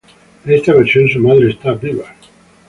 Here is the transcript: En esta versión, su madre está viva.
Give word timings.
En 0.45 0.51
esta 0.53 0.73
versión, 0.73 1.07
su 1.09 1.19
madre 1.19 1.51
está 1.51 1.73
viva. 1.73 2.11